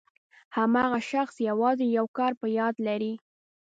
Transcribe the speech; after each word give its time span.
هماغه 0.57 0.99
شخص 1.11 1.35
یوازې 1.49 1.85
یو 1.97 2.05
کار 2.17 2.31
په 2.41 2.47
یاد 2.59 2.75
لري. 2.87 3.13